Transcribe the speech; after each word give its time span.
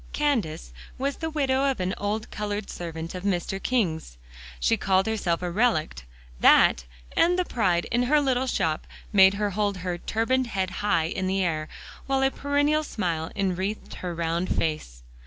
"Candace" 0.13 0.73
was 0.97 1.17
the 1.17 1.29
widow 1.29 1.69
of 1.69 1.79
an 1.79 1.93
old 1.99 2.31
colored 2.31 2.71
servant 2.71 3.13
of 3.13 3.21
Mr. 3.21 3.61
King's; 3.61 4.17
she 4.59 4.75
called 4.75 5.05
herself 5.05 5.43
a 5.43 5.51
"relict;" 5.51 6.05
that, 6.39 6.85
and 7.15 7.37
the 7.37 7.45
pride 7.45 7.85
in 7.91 8.01
her 8.09 8.19
little 8.19 8.47
shop, 8.47 8.87
made 9.13 9.35
her 9.35 9.51
hold 9.51 9.77
her 9.85 9.99
turbaned 9.99 10.47
head 10.47 10.71
high 10.81 11.05
in 11.05 11.27
the 11.27 11.43
air, 11.43 11.69
while 12.07 12.23
a 12.23 12.31
perennial 12.31 12.83
smile 12.83 13.29
enwreathed 13.35 13.93
her 14.01 14.15
round 14.15 14.49
face. 14.49 15.03